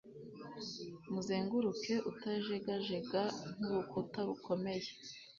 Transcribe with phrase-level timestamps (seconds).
[1.11, 3.21] Muzenguruke utajegajega
[3.55, 4.89] nkurukuta rukomeye